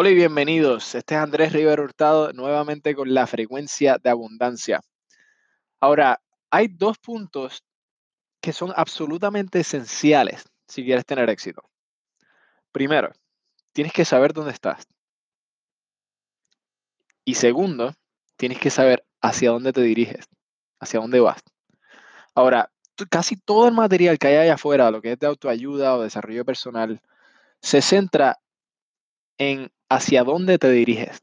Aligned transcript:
Hola 0.00 0.10
y 0.10 0.14
bienvenidos. 0.14 0.94
Este 0.94 1.16
es 1.16 1.20
Andrés 1.20 1.52
Rivera 1.52 1.82
Hurtado 1.82 2.32
nuevamente 2.32 2.94
con 2.94 3.12
la 3.12 3.26
frecuencia 3.26 3.98
de 3.98 4.10
abundancia. 4.10 4.80
Ahora, 5.80 6.20
hay 6.52 6.68
dos 6.68 6.98
puntos 6.98 7.64
que 8.40 8.52
son 8.52 8.72
absolutamente 8.76 9.58
esenciales 9.58 10.44
si 10.68 10.84
quieres 10.84 11.04
tener 11.04 11.28
éxito. 11.28 11.62
Primero, 12.70 13.10
tienes 13.72 13.92
que 13.92 14.04
saber 14.04 14.32
dónde 14.32 14.52
estás. 14.52 14.86
Y 17.24 17.34
segundo, 17.34 17.92
tienes 18.36 18.60
que 18.60 18.70
saber 18.70 19.04
hacia 19.20 19.50
dónde 19.50 19.72
te 19.72 19.80
diriges, 19.80 20.28
hacia 20.78 21.00
dónde 21.00 21.18
vas. 21.18 21.42
Ahora, 22.36 22.70
casi 23.10 23.34
todo 23.34 23.66
el 23.66 23.74
material 23.74 24.16
que 24.20 24.28
hay 24.28 24.36
allá 24.36 24.54
afuera, 24.54 24.92
lo 24.92 25.02
que 25.02 25.14
es 25.14 25.18
de 25.18 25.26
autoayuda 25.26 25.96
o 25.96 26.02
desarrollo 26.02 26.44
personal, 26.44 27.00
se 27.60 27.82
centra 27.82 28.38
en 29.38 29.72
hacia 29.88 30.24
dónde 30.24 30.58
te 30.58 30.70
diriges. 30.70 31.22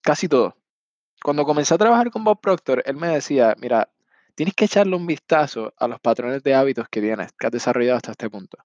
Casi 0.00 0.28
todo. 0.28 0.56
Cuando 1.22 1.44
comencé 1.44 1.74
a 1.74 1.78
trabajar 1.78 2.10
con 2.10 2.24
Bob 2.24 2.40
Proctor, 2.40 2.82
él 2.84 2.96
me 2.96 3.08
decía, 3.08 3.54
mira, 3.58 3.90
tienes 4.34 4.54
que 4.54 4.66
echarle 4.66 4.96
un 4.96 5.06
vistazo 5.06 5.72
a 5.76 5.88
los 5.88 6.00
patrones 6.00 6.42
de 6.42 6.54
hábitos 6.54 6.88
que 6.88 7.00
tienes, 7.00 7.32
que 7.32 7.46
has 7.46 7.52
desarrollado 7.52 7.96
hasta 7.96 8.10
este 8.10 8.28
punto. 8.28 8.58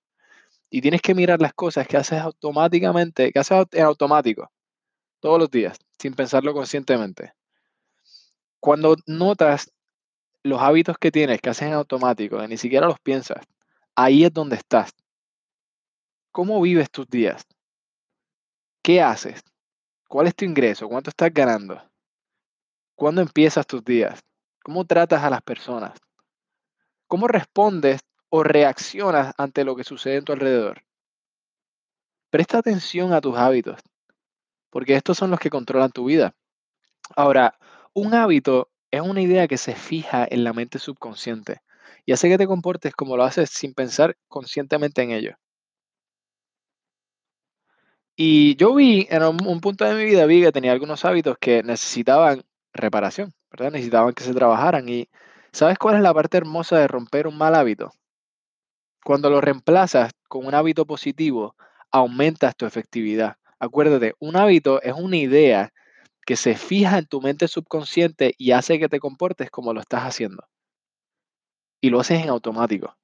Y 0.69 0.81
tienes 0.81 1.01
que 1.01 1.15
mirar 1.15 1.41
las 1.41 1.53
cosas 1.53 1.87
que 1.87 1.97
haces 1.97 2.19
automáticamente, 2.19 3.31
que 3.31 3.39
haces 3.39 3.65
en 3.71 3.85
automático, 3.85 4.51
todos 5.19 5.39
los 5.39 5.49
días, 5.49 5.77
sin 5.97 6.13
pensarlo 6.13 6.53
conscientemente. 6.53 7.33
Cuando 8.59 8.95
notas 9.05 9.71
los 10.43 10.61
hábitos 10.61 10.97
que 10.97 11.11
tienes, 11.11 11.41
que 11.41 11.49
haces 11.49 11.67
en 11.69 11.73
automático, 11.73 12.39
que 12.39 12.47
ni 12.47 12.57
siquiera 12.57 12.87
los 12.87 12.99
piensas, 12.99 13.45
ahí 13.95 14.25
es 14.25 14.33
donde 14.33 14.57
estás. 14.57 14.91
¿Cómo 16.31 16.61
vives 16.61 16.91
tus 16.91 17.07
días? 17.07 17.45
¿Qué 18.81 19.01
haces? 19.01 19.41
¿Cuál 20.07 20.27
es 20.27 20.35
tu 20.35 20.45
ingreso? 20.45 20.87
¿Cuánto 20.87 21.09
estás 21.09 21.33
ganando? 21.33 21.81
¿Cuándo 22.95 23.21
empiezas 23.21 23.67
tus 23.67 23.83
días? 23.83 24.19
¿Cómo 24.63 24.85
tratas 24.85 25.23
a 25.23 25.29
las 25.29 25.41
personas? 25.41 25.99
¿Cómo 27.07 27.27
respondes 27.27 28.01
o 28.29 28.43
reaccionas 28.43 29.33
ante 29.37 29.63
lo 29.63 29.75
que 29.75 29.83
sucede 29.83 30.17
en 30.17 30.25
tu 30.25 30.31
alrededor? 30.31 30.83
Presta 32.29 32.59
atención 32.59 33.11
a 33.11 33.21
tus 33.21 33.35
hábitos, 33.35 33.81
porque 34.69 34.95
estos 34.95 35.17
son 35.17 35.31
los 35.31 35.39
que 35.39 35.49
controlan 35.49 35.91
tu 35.91 36.05
vida. 36.05 36.35
Ahora, 37.15 37.57
un 37.93 38.13
hábito 38.13 38.69
es 38.91 39.01
una 39.01 39.21
idea 39.21 39.47
que 39.47 39.57
se 39.57 39.75
fija 39.75 40.27
en 40.29 40.43
la 40.43 40.53
mente 40.53 40.79
subconsciente 40.79 41.61
y 42.05 42.13
hace 42.13 42.29
que 42.29 42.37
te 42.37 42.47
comportes 42.47 42.93
como 42.93 43.17
lo 43.17 43.23
haces 43.23 43.49
sin 43.49 43.73
pensar 43.73 44.15
conscientemente 44.27 45.01
en 45.01 45.11
ello. 45.11 45.35
Y 48.21 48.57
yo 48.57 48.75
vi, 48.75 49.07
en 49.09 49.23
un, 49.23 49.61
punto 49.61 49.85
de 49.85 49.95
mi 49.95 50.03
vida, 50.03 50.25
vi 50.25 50.41
que 50.41 50.51
tenía 50.51 50.73
algunos 50.73 51.05
hábitos 51.05 51.37
que 51.39 51.63
necesitaban 51.63 52.43
reparación, 52.73 53.33
¿verdad? 53.49 53.71
Necesitaban 53.71 54.13
que 54.13 54.25
se 54.25 54.33
trabajaran. 54.33 54.89
Y 54.89 55.07
¿sabes 55.53 55.77
cuál 55.77 55.95
es 55.95 56.01
la 56.01 56.13
parte 56.13 56.35
hermosa 56.35 56.77
de 56.77 56.89
romper 56.89 57.27
un 57.27 57.37
mal 57.37 57.55
hábito? 57.55 57.93
Cuando 59.05 59.29
lo 59.29 59.39
reemplazas 59.39 60.11
con 60.27 60.45
un 60.45 60.53
hábito 60.53 60.85
positivo, 60.85 61.55
aumentas 61.91 62.57
tu 62.57 62.65
efectividad. 62.65 63.37
Acuérdate, 63.57 64.15
un 64.19 64.35
hábito 64.35 64.81
es 64.81 64.95
una 64.95 65.15
idea 65.15 65.71
que 66.25 66.35
se 66.35 66.55
fija 66.55 66.97
en 66.97 67.05
tu 67.05 67.21
mente 67.21 67.47
subconsciente 67.47 68.33
y 68.37 68.51
hace 68.51 68.79
que 68.79 68.89
te 68.89 68.99
comportes 68.99 69.49
como 69.49 69.73
lo 69.73 69.79
estás 69.79 70.01
haciendo. 70.03 70.43
Y 71.79 71.89
lo 71.89 72.01
haces 72.01 72.21
en 72.21 72.27
automático. 72.27 72.98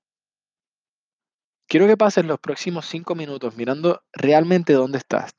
Quiero 1.67 1.87
que 1.87 1.97
pases 1.97 2.25
los 2.25 2.39
próximos 2.39 2.85
cinco 2.85 3.15
minutos 3.15 3.55
mirando 3.57 4.03
realmente 4.13 4.73
dónde 4.73 4.99
estás. 4.99 5.33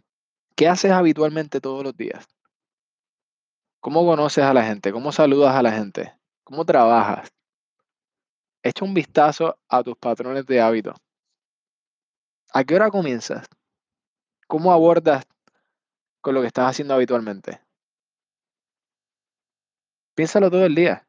¿Qué 0.56 0.66
haces 0.66 0.90
habitualmente 0.90 1.60
todos 1.60 1.84
los 1.84 1.96
días? 1.96 2.26
¿Cómo 3.80 4.04
conoces 4.04 4.42
a 4.42 4.52
la 4.52 4.64
gente? 4.64 4.90
¿Cómo 4.90 5.12
saludas 5.12 5.54
a 5.54 5.62
la 5.62 5.70
gente? 5.70 6.18
¿Cómo 6.42 6.64
trabajas? 6.64 7.32
Echa 8.60 8.84
un 8.84 8.94
vistazo 8.94 9.56
a 9.68 9.84
tus 9.84 9.96
patrones 9.96 10.44
de 10.46 10.60
hábito. 10.60 10.94
¿A 12.52 12.64
qué 12.64 12.74
hora 12.74 12.90
comienzas? 12.90 13.46
¿Cómo 14.48 14.72
abordas 14.72 15.24
con 16.20 16.34
lo 16.34 16.40
que 16.40 16.48
estás 16.48 16.70
haciendo 16.70 16.94
habitualmente? 16.94 17.60
Piénsalo 20.16 20.50
todo 20.50 20.64
el 20.66 20.74
día. 20.74 21.06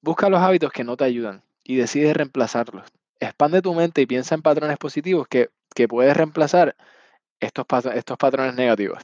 Busca 0.00 0.28
los 0.28 0.40
hábitos 0.40 0.70
que 0.70 0.84
no 0.84 0.96
te 0.96 1.04
ayudan 1.04 1.42
y 1.64 1.76
decide 1.76 2.14
reemplazarlos 2.14 2.86
expande 3.20 3.62
tu 3.62 3.74
mente 3.74 4.00
y 4.00 4.06
piensa 4.06 4.34
en 4.34 4.42
patrones 4.42 4.78
positivos 4.78 5.28
que, 5.28 5.50
puedes 5.88 6.16
reemplazar 6.16 6.76
estos, 7.38 7.66
patrones 8.18 8.54
negativos. 8.54 9.02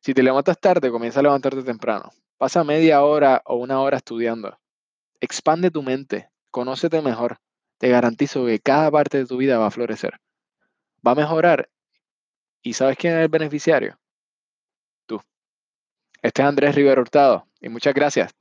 Si 0.00 0.14
te 0.14 0.22
levantas 0.22 0.58
tarde, 0.58 0.90
comienza 0.90 1.20
a 1.20 1.24
levantarte 1.24 1.62
temprano. 1.62 2.10
Pasa 2.38 2.64
media 2.64 3.02
hora 3.02 3.42
o 3.46 3.56
una 3.56 3.80
hora 3.80 3.96
estudiando. 3.96 4.58
Expande 5.20 5.70
tu 5.70 5.82
mente, 5.82 6.30
conócete 6.50 7.00
mejor. 7.00 7.38
Te 7.78 7.88
garantizo 7.88 8.46
que 8.46 8.60
cada 8.60 8.90
parte 8.90 9.18
de 9.18 9.26
tu 9.26 9.38
vida 9.38 9.58
va 9.58 9.66
a 9.66 9.70
florecer. 9.70 10.20
Va 11.06 11.12
a 11.12 11.16
mejorar. 11.16 11.68
¿Y 12.62 12.74
sabes 12.74 12.96
quién 12.96 13.14
es 13.14 13.20
el 13.20 13.28
beneficiario? 13.28 13.98
Tú. 15.06 15.20
Este 16.22 16.42
es 16.42 16.48
Andrés 16.48 16.74
Rivero 16.74 17.02
Hurtado 17.02 17.46
y 17.60 17.68
muchas 17.68 17.94
gracias. 17.94 18.34